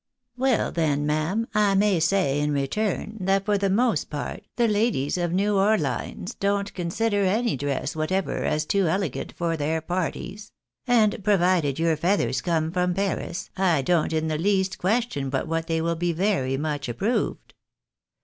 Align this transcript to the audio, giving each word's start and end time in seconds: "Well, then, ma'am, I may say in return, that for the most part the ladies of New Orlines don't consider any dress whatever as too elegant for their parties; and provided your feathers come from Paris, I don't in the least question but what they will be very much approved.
"Well, 0.35 0.71
then, 0.71 1.05
ma'am, 1.05 1.45
I 1.53 1.75
may 1.75 1.99
say 1.99 2.39
in 2.39 2.51
return, 2.51 3.17
that 3.19 3.45
for 3.45 3.59
the 3.59 3.69
most 3.69 4.09
part 4.09 4.41
the 4.55 4.67
ladies 4.67 5.15
of 5.15 5.31
New 5.31 5.53
Orlines 5.57 6.33
don't 6.39 6.73
consider 6.73 7.21
any 7.23 7.55
dress 7.55 7.95
whatever 7.95 8.43
as 8.43 8.65
too 8.65 8.87
elegant 8.87 9.31
for 9.33 9.55
their 9.55 9.79
parties; 9.79 10.53
and 10.87 11.23
provided 11.23 11.77
your 11.77 11.95
feathers 11.97 12.41
come 12.41 12.71
from 12.71 12.95
Paris, 12.95 13.51
I 13.55 13.83
don't 13.83 14.11
in 14.11 14.27
the 14.27 14.39
least 14.39 14.79
question 14.79 15.29
but 15.29 15.47
what 15.47 15.67
they 15.67 15.81
will 15.81 15.93
be 15.95 16.13
very 16.13 16.57
much 16.57 16.89
approved. 16.89 17.53